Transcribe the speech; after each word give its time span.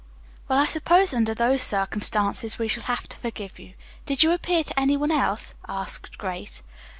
"Well, 0.47 0.57
I 0.57 0.65
suppose 0.65 1.13
under 1.13 1.35
those 1.35 1.61
circumstances 1.61 2.57
we 2.57 2.67
shall 2.67 2.85
have 2.85 3.07
to 3.09 3.17
forgive 3.17 3.59
you. 3.59 3.75
Did 4.07 4.23
you 4.23 4.31
appear 4.31 4.63
to 4.63 4.79
any 4.79 4.97
one 4.97 5.11
else?" 5.11 5.53
asked 5.69 6.17
Grace. 6.17 6.63